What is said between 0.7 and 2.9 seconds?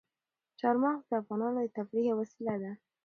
مغز د افغانانو د تفریح یوه وسیله ده.